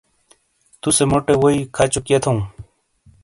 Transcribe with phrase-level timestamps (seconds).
[0.81, 2.33] توسے موٹے ووئی کھچوکئیے تھو؟